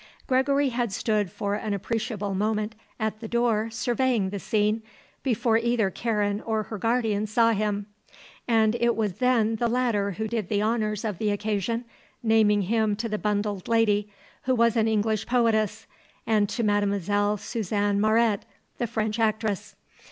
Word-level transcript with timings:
Gregory 0.25 0.69
had 0.69 0.91
stood 0.91 1.29
for 1.31 1.53
an 1.53 1.75
appreciable 1.75 2.33
moment 2.33 2.73
at 2.99 3.19
the 3.19 3.27
door 3.27 3.69
surveying 3.69 4.31
the 4.31 4.39
scene, 4.39 4.81
before 5.21 5.59
either 5.59 5.91
Karen 5.91 6.41
or 6.41 6.63
her 6.63 6.79
guardian 6.79 7.27
saw 7.27 7.51
him, 7.51 7.85
and 8.47 8.75
it 8.79 8.95
was 8.95 9.19
then 9.19 9.57
the 9.57 9.67
latter 9.67 10.13
who 10.13 10.27
did 10.27 10.49
the 10.49 10.59
honours 10.63 11.05
of 11.05 11.19
the 11.19 11.29
occasion, 11.29 11.85
naming 12.23 12.63
him 12.63 12.95
to 12.95 13.07
the 13.07 13.19
bundled 13.19 13.67
lady, 13.67 14.11
who 14.45 14.55
was 14.55 14.75
an 14.75 14.87
English 14.87 15.27
poetess, 15.27 15.85
and 16.25 16.49
to 16.49 16.63
Mlle. 16.63 17.37
Suzanne 17.37 17.99
Mauret, 18.01 18.39
the 18.79 18.87
French 18.87 19.19
actress. 19.19 19.75